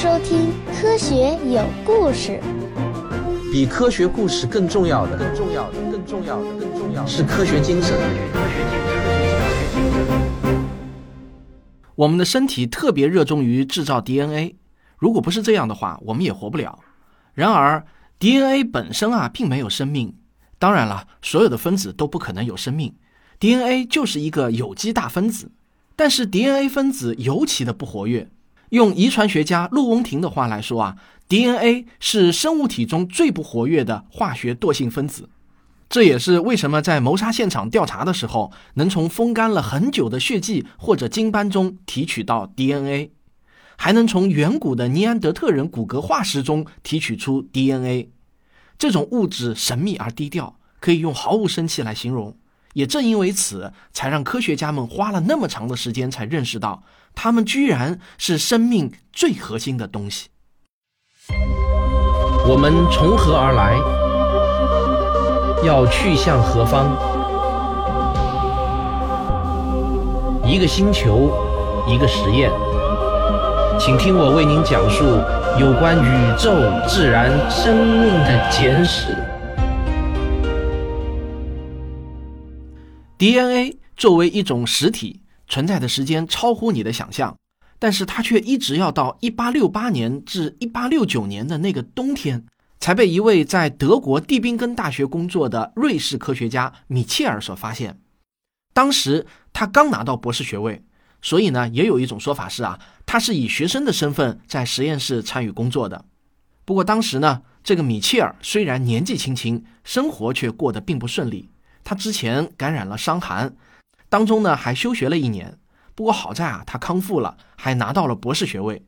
[0.00, 0.48] 收听
[0.80, 2.40] 《科学有故事》。
[3.52, 7.94] 比科学故事更重要的，更重要的，更重要的，更重要的是科学精神。
[11.96, 14.56] 我们的身体特别热衷于制造 DNA，
[14.96, 16.78] 如果不是这样的话，我们也活不了。
[17.34, 17.84] 然而
[18.18, 20.14] ，DNA 本身啊，并没有生命。
[20.58, 22.94] 当然了，所有的分子都不可能有生命。
[23.38, 25.50] DNA 就是一个有机大分子，
[25.94, 28.30] 但是 DNA 分子尤其的不活跃。
[28.70, 30.96] 用遗传学家陆翁廷的话来说啊
[31.28, 35.28] ，DNA 是生物体中最不活跃的化学惰性分子。
[35.88, 43.10] 这也是为什么在谋杀现场调查的时候，能从风干了很久的血迹或者精斑中提取到 DNA，
[43.76, 48.10] 还能从远古的尼安德特人骨骼化石中提取出 DNA。
[48.78, 52.36] 这种物质神秘而低调，可以用毫无生气来形容。
[52.74, 60.28] 也正因为此，才让科学家们花了那么长的时间才认识到，它们居然是生命最核心的东西。
[62.48, 63.76] 我们从何而来？
[65.62, 66.96] 要去向何方？
[70.42, 71.30] 一个星球，
[71.86, 72.50] 一个实验，
[73.78, 75.04] 请听我为您讲述
[75.60, 76.50] 有关宇宙、
[76.88, 79.14] 自然、生命的简史。
[83.18, 85.20] DNA 作为一种实体
[85.50, 87.36] 存在的时间超乎你的想象，
[87.78, 92.46] 但是它却一直要到1868年至1869年的那个冬天，
[92.78, 98.00] 才被一位在德国蒂宾根大学工作的瑞士科学家米切尔所发现。
[98.72, 100.82] 当时他刚拿到博士学位，
[101.20, 106.04] 所以呢，也有一种说法是啊，他是以学生的身份在实验室参与工作的。
[106.64, 111.50] 不过当时呢，这个米切尔虽然年纪轻轻，生活却过得并不顺利。
[111.82, 113.56] 他之前感染了伤寒，
[114.10, 115.58] 当中呢还休学了一年。
[115.94, 118.84] 不过好在啊，他康复了，还拿到了博士学位。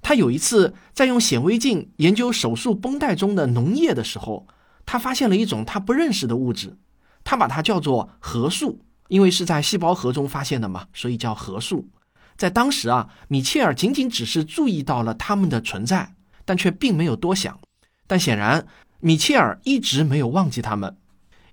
[0.00, 4.46] 他有一次在用显微镜研究手术绷带中的脓液的时候，
[4.84, 6.76] 他发现了一种他不认识的物质，
[7.22, 11.88] 他把它叫做核素，因为是在细胞核中发现的嘛，所以叫核素。
[12.36, 17.60] 在当时啊，米切尔仅仅只是注意到了它们的存在，但却并没有多想。
[18.06, 18.66] 但显然，
[18.98, 20.96] 米切尔一直没有忘记它们。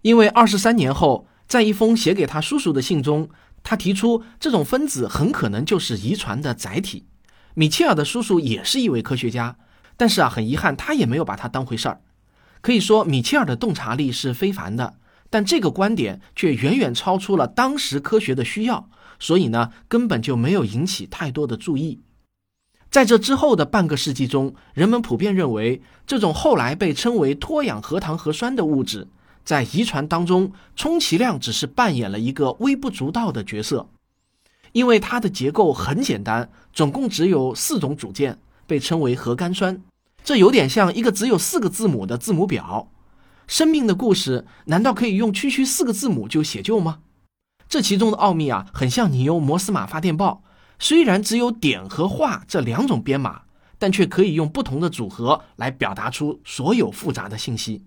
[0.02, 3.28] 因为二十三年后，在一封写给他叔叔的信中，
[3.64, 7.08] 他提出这种分子很可能就是遗传的载体。
[7.56, 9.58] 米切尔的叔叔也是一位科学家，
[9.98, 12.02] 但是啊，很遗憾，他也没有把它当回事儿。
[12.62, 14.98] 可以说，米切尔的洞察力是非凡的，
[15.32, 18.88] 但这个观点却远远超出了当时科学的需要，
[19.20, 22.02] 所以呢，根本就没有引起太多的注意。
[22.92, 29.08] 在这之后的半个世纪中，人们普遍认为，这种后来被称为脱氧核糖核酸的物质。
[29.50, 33.90] 在遗传当中，充其量只是扮演了一个微不足道的角色，
[34.74, 39.82] 因为它的结构很简单，总共只有四种组件，被称为核苷酸。
[40.24, 42.92] 这有点像一个只有四个字母的字母表。
[43.48, 47.00] 生命的故事难道可以用区区四个字母就写就吗？
[47.68, 50.44] 这其中的奥秘啊，很像你用摩斯码发电报，
[50.78, 53.42] 虽然只有点和画这两种编码，
[53.80, 57.82] 但却可以用不同的组合来表达出所有复杂的信息。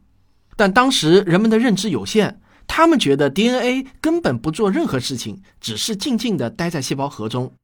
[0.57, 7.55] 但当时人们的认知有限，他们觉得 DNA 根本不做任何事情，只是静静地待在细胞核中。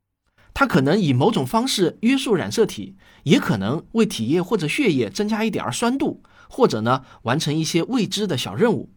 [0.54, 8.91] 它可能以某种方式约束染色体，也可能为体液或者血液增加一点儿酸度，或者呢完成一些未知的小任务。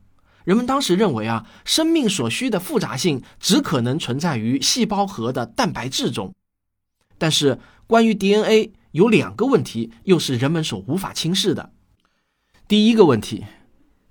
[0.43, 6.33] 人们当时认为啊，生命所需的复杂性只可能存在于细胞核的蛋白质中。
[7.19, 11.71] 但是关于 DNA 有两个问题，又是人们所无法轻视的。
[12.67, 13.45] 第一个问题。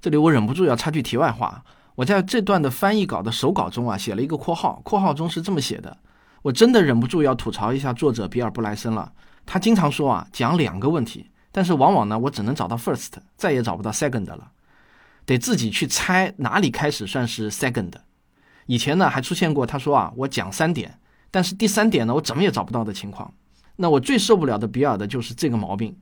[0.00, 1.62] 这里我忍不住要插句题外话，
[1.94, 5.94] 我在这段的翻译稿的手稿中啊写了一个括号，括号中是这么写的，
[6.41, 9.12] 我真的忍不住要吐槽一下作者比尔布莱森了。
[9.44, 14.53] 他经常说啊讲两个问题，但是往往呢我只能找到 first，再也找不到 second 了，
[15.27, 17.93] 得自己去猜哪里开始算是 second。
[18.65, 20.99] 以前呢还出现过他说啊我讲三点，
[21.31, 23.35] 但是第三点呢我怎么也找不到的情况。
[23.76, 25.94] 那我最受不了的比尔的就是这个毛病，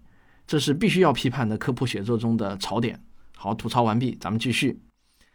[0.46, 3.00] 这是必须要批判的科普写作中的槽点。
[3.40, 4.82] 好，吐槽完毕，咱们继续。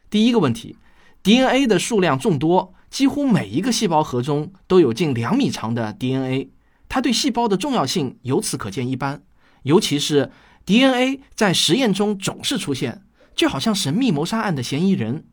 [0.09, 0.75] 第一个问题
[1.23, 6.49] ，DNA 的数量众多，几乎每一个细胞核中都有近两米长的 DNA，
[6.89, 9.23] 它对细胞的重要性由此可见一斑。
[9.61, 10.31] 尤其是
[10.65, 15.23] DNA 在实验中总是出现，就好像神秘谋杀案的嫌疑人。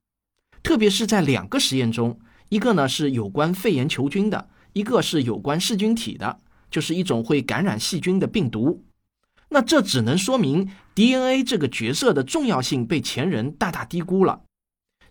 [0.62, 2.20] 特别是在两个实验中，
[2.50, 6.38] 一个呢是有关肺炎球菌的，一个是有关噬菌体的，
[6.70, 8.84] 就是一种会感染细菌的病毒。
[9.49, 10.70] 那这只能说明
[11.00, 14.43] DNA 这个角色的重要性被前人大大低估了。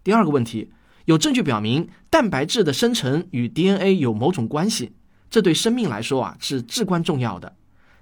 [0.04, 0.72] 第二个问题，
[1.06, 4.92] 有证据表明蛋白质的生成与 DNA 有某种关系，
[5.32, 7.56] 这对生命来说啊是至关重要的。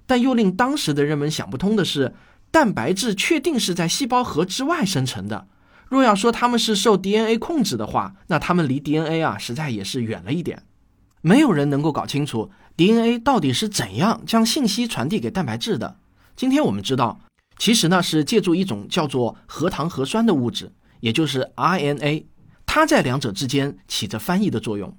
[0.06, 2.14] 但又令当时的人们想不通的是，
[2.52, 5.48] 蛋白质确定是在细胞核之外生成的。
[5.88, 10.64] 若要说它们是受 DNA 控制的话，那它们离 DNA 啊实在也是远了一点。
[11.22, 15.96] 没有人能够搞清楚 DNA 到底是怎样将信息传递给蛋白质的。
[16.36, 17.22] 今天我们知道，
[17.58, 22.26] 其实呢是借助一种叫做核糖核酸的物质，也就是 RNA，
[22.66, 24.98] 它在两者之间起着翻译的作用。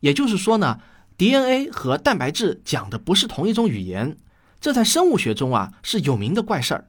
[0.00, 0.80] 也就是说呢
[1.16, 4.16] ，DNA 和蛋白质讲的不是同一种语言，
[4.60, 6.88] 这在生物学中啊是有名的怪事儿。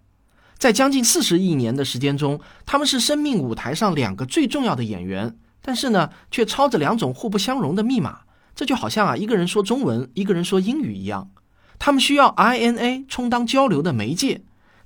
[0.58, 8.22] 在将近四十亿年的时间中，他们是生命舞台上两个最重要的演员，但是呢，却抄着两种互不相容的密码。
[8.56, 11.32] 这就好像啊，一个人说中文，一个人说英语一样。
[11.80, 14.44] 他们需要 RNA 充当交流的媒介，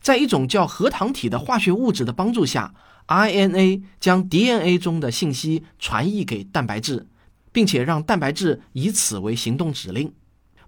[0.07, 2.73] 在一种叫核糖体的化学物质的帮助下
[3.07, 7.07] ，RNA 将 DNA 中的信息传译给蛋白质，
[7.51, 10.13] 并且让蛋白质以此为行动指令。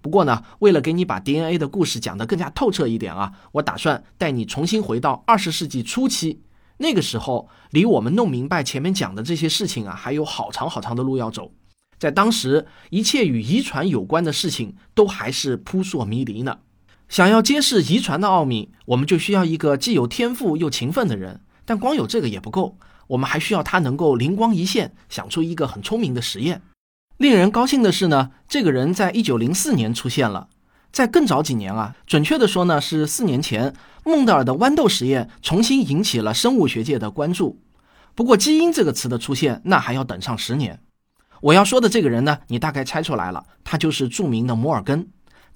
[0.01, 6.41] 不过呢，为了给你把 DNA 的故事讲得更加透彻一点啊，我打算带你重新回到二十世纪初期。
[6.79, 11.53] 那个时候，离我们弄明白前面讲的这些事情啊，还有好长好长的路要走。
[11.97, 16.59] 在当时，一切与遗传有关的事情都还是扑朔迷离呢。
[17.09, 21.41] 想要揭示遗传的奥秘，我们就需要一个既有天赋又勤奋的人。
[21.65, 22.77] 但光有这个也不够，
[23.07, 26.61] 我们还需要他能够灵光一现，想出一个很聪明的实验。
[27.17, 30.49] 令人高兴的是呢，这个人在一九零四年出现了。
[30.91, 33.73] 在更早几年啊，准确的说呢，是四年前，
[34.05, 37.59] 孟德尔的豌豆实验重新引起了生物学界的关注。
[38.13, 40.79] 不过，基因这个词的出现，那还要等上十年。
[41.41, 45.07] 我要说的这个人呢，你大概猜出来了，他就是著名的摩尔根。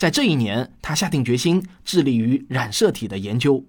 [0.04, 3.64] 在这一年，他下定决心致力于染色体的研究。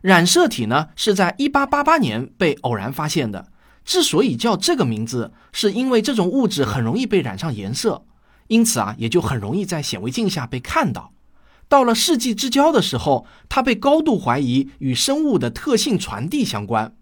[0.00, 3.52] 染色体呢，是在一八八八年被偶然发现的。
[3.84, 8.04] 之所以叫这个名字，是因为这种物质很容易被染上颜色，
[8.48, 11.12] 因此啊，也就很容易在显微镜下被看到。
[11.68, 16.96] 到了世纪之交的时候，它被高度怀疑与生物的特性传递相关，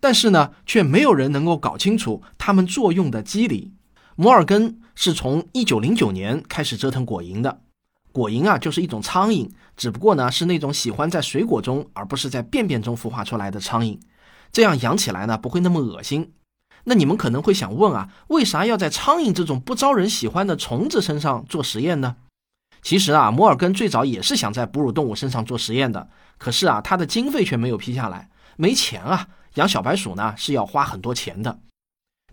[0.00, 3.74] 但是呢，却没有人能够搞清楚它们作用的机理。
[4.14, 7.60] 摩尔根是从一九零九年开始折腾果蝇的，
[8.16, 9.46] 果蝇啊，就是一种苍蝇，
[9.76, 13.98] 只不过呢，是那种喜欢在水果中而不是在便便中孵化出来的苍蝇。
[14.50, 16.32] 这样养起来呢，不会那么恶心。
[16.84, 22.16] 那你们可能会想问啊，为啥要在苍蝇这种不招人喜欢的虫子身上做实验呢？
[22.80, 26.08] 其实啊，摩尔根最早也是想在哺乳动物身上做实验的，
[26.38, 29.28] 可是啊，他的经费却没有批下来，没钱啊。
[29.56, 31.58] 养小白鼠呢是要花很多钱的。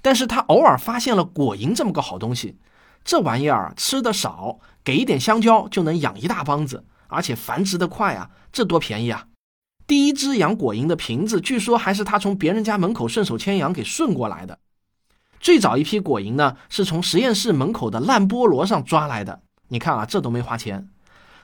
[0.01, 2.57] 但是他偶尔发现了果蝇这么个好东西，
[3.03, 9.27] 这玩意儿吃的少，给一点香蕉就能养一大帮子，而且繁殖的快啊，这多便宜啊！
[9.85, 14.57] 第一只养果蝇的瓶子，据说还是他从别人家门口顺手牵羊给顺过来的。
[15.41, 19.41] 最早一批果蝇呢，是从实验室门口的烂菠萝上抓来的。
[19.67, 20.88] 你看啊，这都没花钱。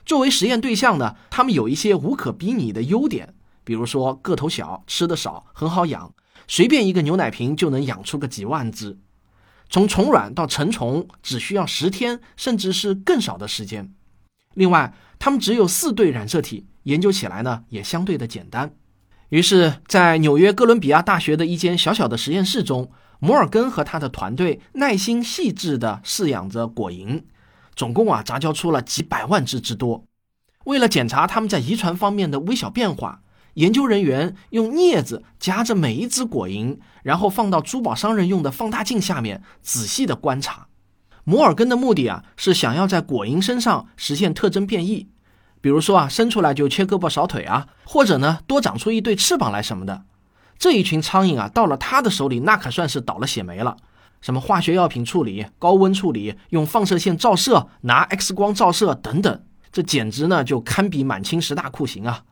[0.06, 6.14] 作为实验对象呢，他们有一些无可比拟的优点，比如说个头小、吃的少、很好养，
[6.48, 8.98] 随便一个牛奶瓶就能养出个几万只。
[9.70, 13.90] 从虫卵到成虫只需要十天，甚至是更少的时间。
[14.54, 16.66] 另外，他们只有四对染色体。
[16.84, 18.74] 研究起来呢也相对的简单，
[19.28, 27.22] 于是，在纽约哥伦比亚大学的一间小小的实验室中，摩尔根和他的团队耐心细致地饲养着果蝇，
[27.76, 30.04] 总共啊杂交出了几百万只之多。
[30.64, 33.20] 为了检查它们在遗传方面的微小变化，
[33.54, 40.68] 研究人员用镊子夹着每一只果蝇，然后放到珠宝商人用的放大镜下面仔细地观察。
[41.24, 45.08] 摩尔根的目的啊是想要在果蝇身上实现特征变异。
[45.60, 50.04] 比如说啊，生出来就缺胳膊少腿啊，或者呢多长出一对翅膀来什么的，
[50.58, 53.76] 这一群苍蝇啊，到了他的手里，那可算是倒了血霉了。
[54.22, 62.24] 什么化学药品处理、高温处理、用放射线照射、拿 X 光照射等等，这简直呢就堪比满清十大酷刑啊！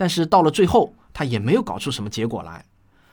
[0.00, 2.64] 但是到了最后，他也没有搞出什么结果来。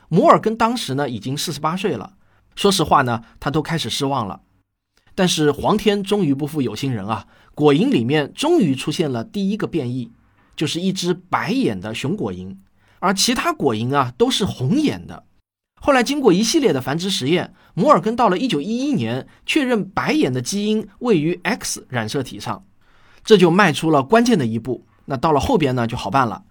[0.07, 2.13] 摩尔根当时呢已经四十八岁了，
[2.55, 4.39] 说实话呢，他都开始失望了。
[5.13, 7.27] 但是皇天终于不负有心人啊！
[7.53, 10.13] 果蝇里面终于出现了第一个变异，
[10.55, 12.55] 就是一只白眼的雄果蝇，
[12.99, 15.25] 而其他果蝇啊都是红眼的。
[15.81, 22.63] 后来经过一系列的繁殖实验，摩尔根到了1911年确认白眼的基因位于 X 染色体上，
[23.25, 24.85] 这就迈出了关键的一步。
[25.03, 26.43] 那到了后边呢就好办了。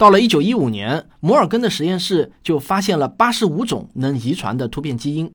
[0.00, 5.30] 到了1915年，摩尔根的实验室就发现了85种能遗传的突变基因。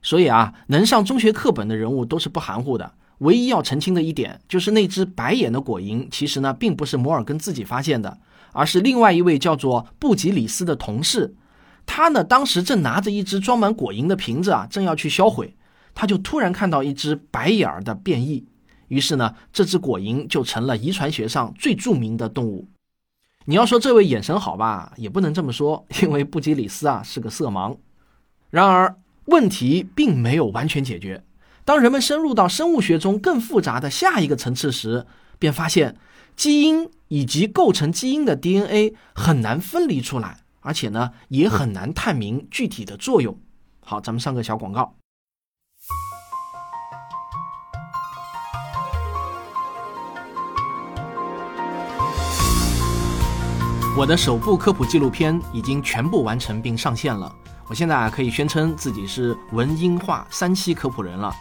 [0.00, 2.92] 所以啊，能上中学课本的人物都是不含糊的。
[3.18, 8.16] 唯一要澄清的一点，就是那只白眼的果蝇，其实呢，并不是摩尔根自己发现的，
[8.52, 11.34] 而是另外一位叫做布吉里斯的同事。
[11.84, 15.56] 他呢，当时正拿着一只装满果蝇的瓶子啊，正要去销毁，
[15.96, 18.46] 他就突然看到一只白眼儿的变异，
[18.86, 22.68] 于是呢，这只果蝇就成了遗传学上最著名的动物。
[23.48, 27.76] 你要说这位眼神好吧，也不能这么说，因为布基里斯啊是个色盲。
[28.50, 31.24] 然而，问题并没有完全解决。
[31.64, 35.06] 当人们深入到生物学中更复杂的下一个层次时，
[35.38, 35.96] 便发现
[36.34, 43.38] 基因以及构成基因的 DNA 很难分离出来，而且呢，也很难探明具体的作用。
[43.80, 44.96] 好，咱们上个小广告。
[53.98, 57.34] 我的首部科普纪录片已经全部完成并上线了。
[57.66, 61.34] 我现在啊可以宣称自己是文音画三期科普人了。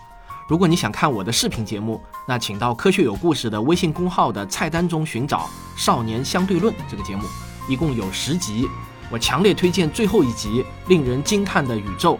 [0.47, 5.39] 如果你想看我的视频节目，那请到科学有故事的微信公号的菜单中寻找
[5.75, 7.23] 《少年相对论》这个节目，
[7.67, 8.69] 一共有十集。
[9.11, 12.17] 我强烈推荐最后一集令人惊叹的宇宙，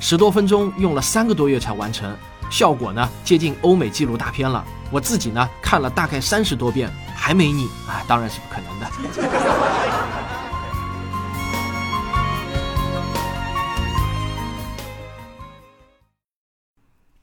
[0.00, 2.12] 十多分钟用了三个多月才完成，
[2.50, 4.64] 效果呢接近欧美纪录大片了。
[4.90, 6.90] 我自己呢看了大概三十多遍，
[7.26, 8.86] 还没你啊，当然是不可能的。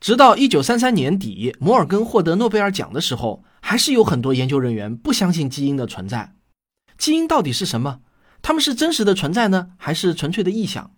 [0.01, 6.33] 直到一九三三年底，摩尔根获得诺贝尔奖的时候，还是有很多研究人员不相信基因的存在。
[6.97, 8.01] 基因到底是什么？
[8.41, 10.91] 他们是真实的存在呢，还是纯粹的臆想？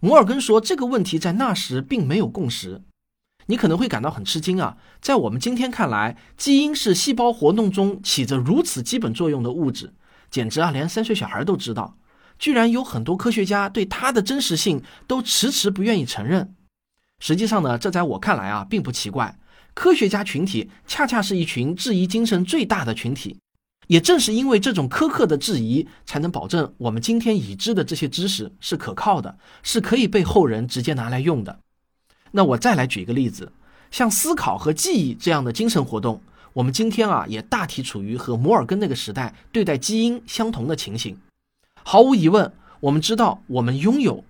[0.00, 2.82] 摩尔根说，这个问题在那时并没有共识。
[3.50, 9.94] 你可能会感到很吃惊啊，在我们今天看来，基因是细胞活动中起着如此基本作用的物质，
[10.30, 11.96] 简直啊，连三岁小孩都知道。
[12.38, 16.54] 居然有很多科学家对它的真实性都迟迟不愿意承认。
[17.20, 19.38] 实际上呢，这在我看来啊，并不奇怪。
[19.72, 23.38] 科学家群体恰恰是一群质疑精神最大的群体，
[23.86, 31.60] 也正是因为这种苛刻的质疑，才能保证我们今天已知的这些知识是可靠的，是可以被后人直接拿来用的。
[32.38, 33.50] 那我再来举一个例子，
[33.90, 41.18] 像思考和记忆这样的精神活动，我们今天啊，也大体处于和摩尔根那个时代对待基因相同的情形。
[41.82, 44.22] 毫无疑问，我们知道我们拥有。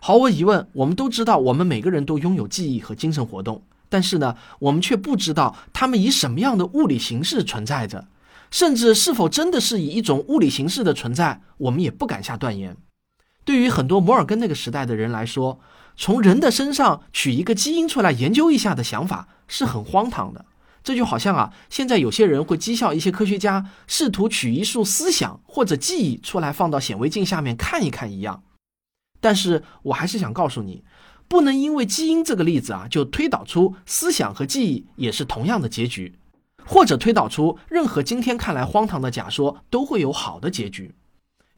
[0.00, 8.08] 毫无疑问，我们都知道，我们每个人都拥有记忆和精神活动，但是呢，我们却不知道它们以什么样的物理形式存在着，
[8.50, 12.76] 甚至是否真的是以一种物理形式的存在，我们也不敢下断言。
[13.44, 15.60] 对于很多摩尔根那个时代的人来说，
[15.96, 20.44] 从人的身上取一个基因出来研究一下的想法是很荒唐的。
[20.84, 28.42] 这就好像啊，现在有些人会讥笑一些科学家试图取一束思想或者记忆出来放到显微镜下面看一看一样。
[29.20, 30.82] 但是我还是想告诉你，
[31.28, 36.18] 不能因为基因这个例子啊，就推导出思想和记忆也是同样的结局，
[36.64, 40.96] 或者推导出任何今天看来荒唐的假说都会有好的结局。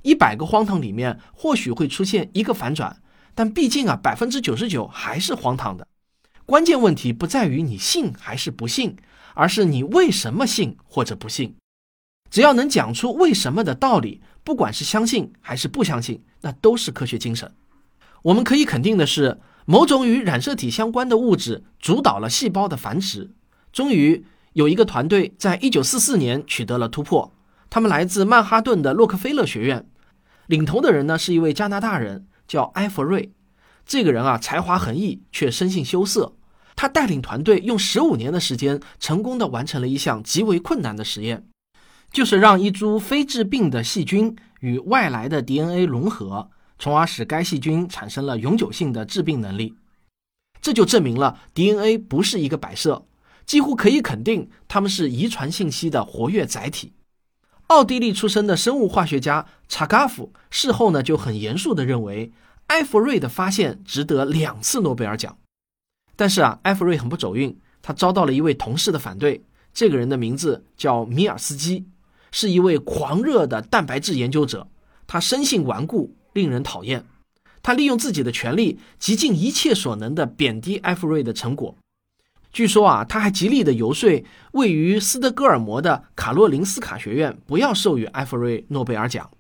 [0.02, 3.00] 一百个荒唐里面或许会出现一个反转，
[3.34, 5.86] 但毕竟啊，百分之九十九还是荒唐的。
[6.46, 8.96] 关键问题不在于你信还是不信，
[9.34, 11.56] 而是你为什么信或者不信。
[12.30, 14.20] 只要能讲出为什么的道理。
[14.44, 17.50] 不管是相信还是不相信，那都是科学精神。
[18.24, 23.30] 我们可以肯定的是，某种与染色体相关的物质主导了细胞的繁殖。
[23.72, 27.32] 终于有一个团队在1944年取得了突破，
[27.70, 29.88] 他们来自曼哈顿的洛克菲勒学院，
[30.46, 33.32] 领头的人呢是一位加拿大人，叫埃弗瑞。
[33.86, 36.34] 这个人啊，才华横溢，却生性羞涩。
[36.76, 41.46] 他带领团队用15年的时间，成功的完成了一项极为困难的实验。
[42.10, 49.74] 就是让一株非致病的细菌与外来的 DNA 融合，从而使该细菌产生了永久性的致病能力。
[50.62, 53.04] 这就证明了 DNA 不是一个摆设，
[53.44, 56.92] 几乎可以肯定它们是遗传信息的活跃载体。
[57.66, 62.32] 奥地利出生的生物化学家查嘎夫事后呢就很严肃地认为，
[62.68, 65.36] 埃弗瑞的发现值得两次诺贝尔奖。
[66.16, 69.44] 但是啊，埃弗瑞很不走运，他遭到了一位同事的反对。
[69.72, 71.86] 这个人的名字叫米尔斯基。
[72.30, 74.66] 是一位狂热的蛋白质研究者，
[75.06, 77.04] 他生性顽固，令人讨厌。
[77.62, 81.76] 他利用自己的权力，极尽一切所能的贬低埃弗瑞的成果。
[82.52, 89.30] 据说啊，他还极力的游说位于斯德哥尔摩的卡洛林斯卡学院不要授予埃弗瑞诺贝尔奖。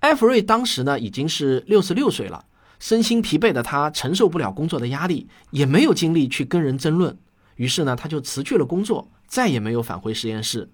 [0.00, 2.44] 埃弗瑞当时呢已经是六十六岁了，
[2.78, 7.16] 身心疲惫的他承受不了工作的压力，也没有精力去跟人争论。
[7.56, 10.70] 于是呢，他就辞去了工作，再也没有返回实验室。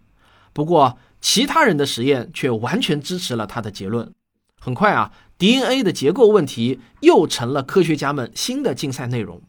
[0.53, 4.13] 不过，其他人的实验却完全支持了他的结论。
[4.61, 9.41] 很快啊，DNA 的结构问题又成了科学家们新的竞赛内容。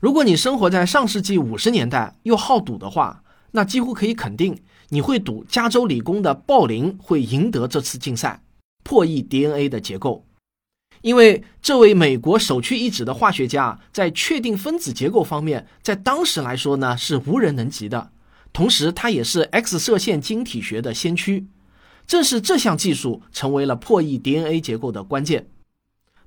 [0.00, 8.42] 如果你生活在上世纪五十年代又好赌的话，那几乎可以肯定你会赌加州理工的鲍林会赢得这次竞赛，
[8.82, 10.26] 破译 DNA 的结构。
[11.00, 18.12] 因为这位美国首屈一指的化学家在确定分子结构方面，在当时来说呢是无人能及的。
[18.52, 21.48] 同时他也是 X 射线晶体学的先驱。
[22.06, 25.48] 正是这项技术成为了破译 DNA 结构的关键。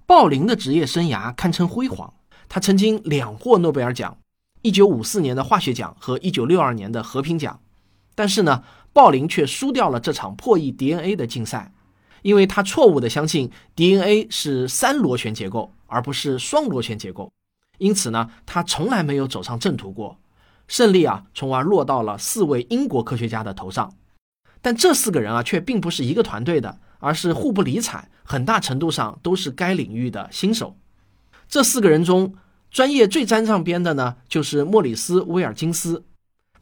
[0.06, 2.14] 鲍林的职业生涯堪称辉煌，
[2.48, 4.18] 他曾经两获诺贝尔奖
[4.64, 7.60] ：1954年的化学奖和1962年的和平奖。
[8.16, 11.74] 但是呢，鲍林却输掉了这场破译 DNA 的竞赛，
[12.25, 17.32] 因为他错误地相信 DNA 是三螺旋结构，而不是双螺旋结构。
[17.77, 20.17] 因此呢，他从来没有走上正途过。
[20.67, 23.94] 胜利啊，从而落到了四位英国科学家的头上。
[24.60, 30.75] 但这四个人啊，却并不是一个团队的，而是互不理睬，很大程度上都是该领域的新手。
[31.48, 32.34] 这四个人中，
[32.72, 36.03] 专业最沾上边的呢，就是莫里斯·威尔金斯。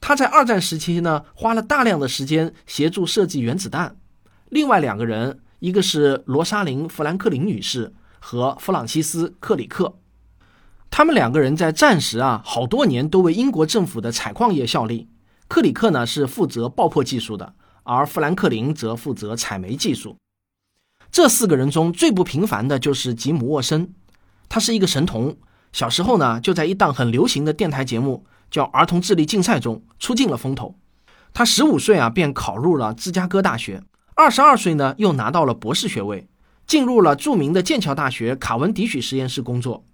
[0.02, 3.96] 他在二战时期呢，花了大量的时间协助设计原子弹。
[4.50, 9.98] 另外两个人，一个是罗莎琳·富兰克林女士和弗朗西斯·克里克。
[10.92, 15.08] 他们两个人在战时啊，好多年都为英国政府的采矿业效力。
[15.48, 17.54] 克里克呢，是负责爆破技术的。
[17.84, 20.18] 而富兰克林则负责采煤技术。
[21.10, 23.94] 这四个人中最不平凡的就是吉姆·沃森，
[24.50, 25.38] 他是一个神童。
[25.72, 30.78] 小时候呢，就在一档很流行的电台节目叫《儿童智力竞赛》中出尽了风头。
[31.34, 33.82] 他十五岁啊便考入了芝加哥大学，
[34.16, 36.28] 二十二岁呢又拿到了博士学位，
[36.68, 39.86] 进入了著名的剑桥大学卡文迪许实验室工作。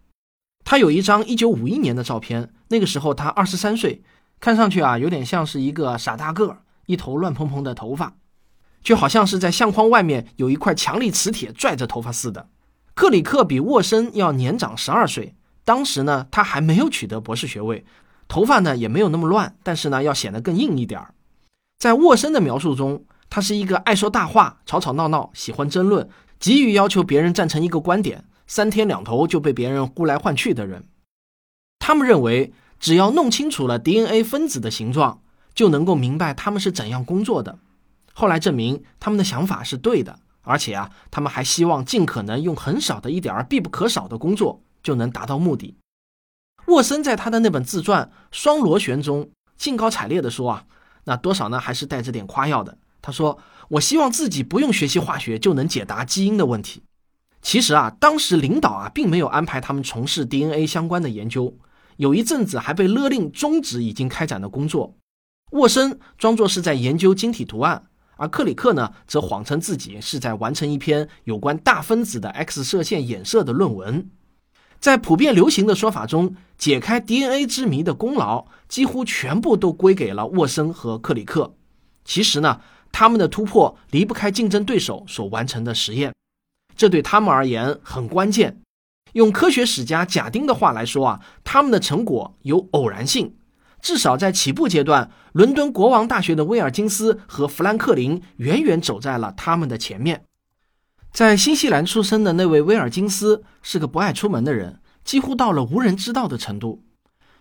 [0.65, 4.01] 他有一张一九五一年的照片，那个时候他二十三岁，
[4.39, 6.61] 看上去啊有点像是一个傻大个儿。
[6.85, 8.15] 一头乱蓬蓬的头发，
[8.81, 12.49] 就好像是在相框外面有一块强力磁铁拽着头发似的。
[12.95, 17.85] 克里克比沃森要年长十二岁，当时呢他还没有取得博士学位，
[18.27, 21.13] 头发呢也没有那么乱，但是呢要显得更硬一点儿。
[21.77, 26.09] 在沃森的描述中，他是一个爱说大话、吵吵闹闹、喜欢争论、
[26.39, 30.88] 急于要求别人赞成一个观点、三天两头就被别人呼来唤去的人。
[31.79, 35.21] 他们认为，只要弄清楚了 DNA 分子的形状。
[35.55, 37.60] 就能够明白他们是怎样工作的。
[38.13, 45.75] 后来证明他们的想法是对的，而且啊，他们还希望尽可能用很少的一点儿必不可少的工作就能达到目的。
[46.67, 50.63] 沃森在他的那本自传《双螺旋》中兴高采烈地说啊，
[51.04, 52.77] 那多少呢还是带着点夸耀的。
[53.01, 56.83] 他说：“我希望自己不用学习化学就能解答基因的问题。”
[57.41, 61.57] 其实啊，当时领导啊并没有安排他们从事 DNA 相关的研究，
[61.95, 64.95] 有一阵子还被勒令终止已经开展的工作。
[65.51, 67.85] 沃森装作是在研究晶体图案，
[68.17, 74.09] 而克里克呢，则谎称自己是在完成一篇有关大分子的 X 射线衍射的论文。
[74.79, 81.55] 在普遍流行的说法中，解开 DNA 之谜的功劳几乎全部都归给了沃森和克里克。
[82.05, 86.13] 其实呢，他们的突破离不开竞争对手所完成的实验，
[86.75, 88.62] 这对他们而言很关键。
[89.13, 93.36] 用科学史家贾丁的话来说啊，他们的成果有偶然性。
[93.82, 100.25] 至少在起步阶段，伦敦国王大学的威尔金斯和富兰克林远远走在了他们的前面。
[101.13, 106.84] 在新西兰出生的那位威尔金斯是个不爱出门的人，几乎到了无人知道的程度。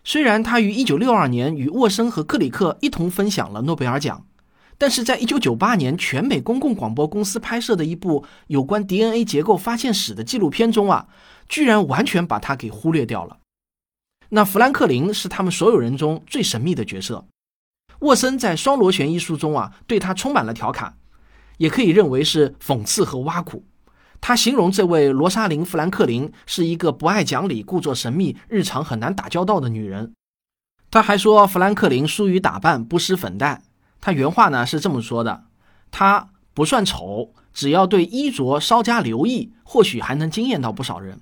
[0.05, 4.25] 虽然他于1962年与沃森和克里克一同分享了诺贝尔奖，
[4.81, 11.09] 但是在1998年全美公共广播公司拍摄的一部有关 DNA 结构发现史的纪录片中啊，
[11.49, 13.39] 居然完全把他给忽略掉了。
[14.29, 17.27] 那富兰克林是他们所有人中最神秘的角色。
[18.01, 20.97] 沃森在《双螺旋》一书中啊，对他充满了调侃，
[21.57, 23.65] 也可以认为是讽刺和挖苦。
[24.21, 30.13] 他形容这位罗莎琳·富兰克林是一个不爱讲理、故作神秘、日常很难打交道的女人。
[30.91, 33.63] 他还说富兰克林疏于打扮、不施粉黛。
[34.01, 35.45] 他原话呢是这么说的
[35.91, 41.21] ：“他不算丑，只要对衣着稍加留意，或许还能惊艳到不少人。”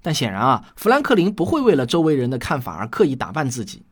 [0.00, 3.84] 但显然啊，富兰克林不会为了周围人的看法而刻意打扮自己。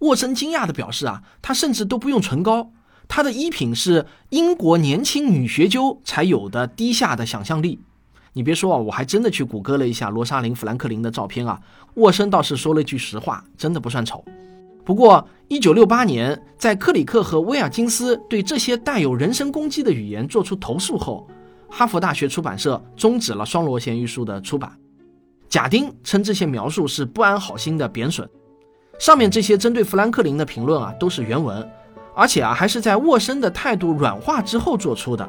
[0.00, 2.72] 沃森惊讶地表示啊，他甚至都不用唇膏，
[3.08, 7.80] 他的衣品是英国年轻女学究才有的低下的想象力。
[8.34, 11.58] 你别说啊，我还真的去谷歌了一下罗莎琳·富兰克林的照片啊，
[11.94, 14.22] 沃森倒是说了句实话，真的不算丑。
[14.86, 21.26] 不过，一九六八年，在克里克和威尔金斯对这些带有人身攻击的语言做出投诉后，
[21.68, 24.70] 哈佛大学出版社终止了《双螺旋》一书的出版。
[25.48, 28.28] 贾丁称这些描述是不安好心的贬损，
[28.96, 31.68] 上面这些针对富兰克林的评论啊都是原文，
[32.14, 35.28] 而且啊还是在沃森的态度软化之后做出的。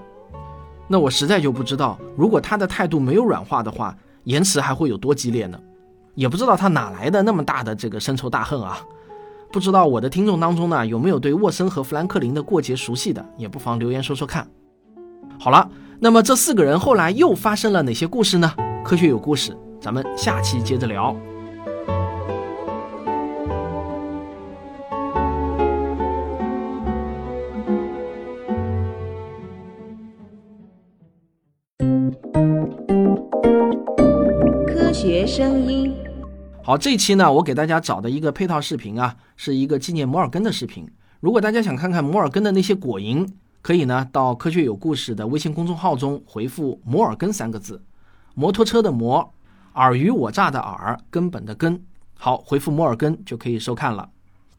[0.88, 5.60] 那我实在就不知道，如果他的态度没有软化的话，言辞还会有多激烈呢？
[6.13, 8.80] 也不知道他哪来的那么大的这个深仇大恨啊？
[9.52, 14.48] 不知道我的听众当中呢有没有对沃森和富兰克林的过节熟悉的也不妨留言说说看。
[15.40, 18.54] 好了那么这四个人后来又发生了哪些故事呢？
[18.84, 21.16] 科学有故事咱们下期接着聊。
[34.68, 36.07] 科学声音。
[36.67, 40.86] 好，这期呢，我给大家找的一个配套视频啊，是一个纪念摩尔根的视频。
[41.21, 43.25] 如果大家想看看摩尔根的那些果蝇，
[43.62, 47.82] 可以呢到科学有故事的微信公众号中回复“摩尔根”三个字，
[48.36, 49.34] 摩托车的摩，
[49.71, 51.82] 尔虞我诈的尔，根本的根。
[52.15, 54.10] 好，回复摩尔根就可以收看了。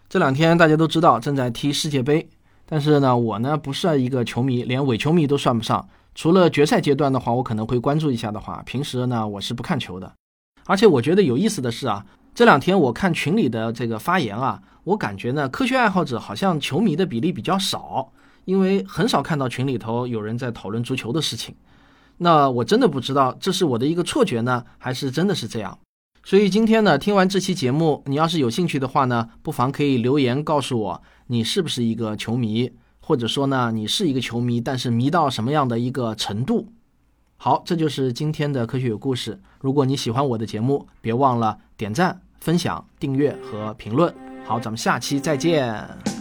[0.08, 2.26] 这两天大家都知道正在踢世界杯，
[2.64, 5.86] 但是呢，我呢不是一个球迷，连伪球迷都算不上。
[6.14, 10.10] 除了决赛阶段的话，我可能会关注一下的话，平时呢我是不看球的。
[10.68, 12.04] 而且我觉得有意思的是啊，
[12.35, 18.12] 这两天我看群里的这个发言啊，我感觉呢科学爱好者好像球迷的比例比较少，
[18.44, 21.54] 因为很少看到群里头有人在讨论足球的事情。
[22.18, 25.78] 那我真的不知道这是我的一个错觉呢，还是真的是这样。
[26.22, 36.74] 所以今天呢，听完这期节目，你要是有兴趣的话呢，不妨可以留言告诉我，你是不是一个球迷，或者说呢，你是一个球迷，但是迷到什么样的一个程度？
[37.40, 39.40] 好，这就是今天的科学有故事。
[39.61, 44.12] 如果你喜欢我的节目，别忘了点赞、分享、订阅和评论。
[44.44, 46.17] 好，咱们下期再见。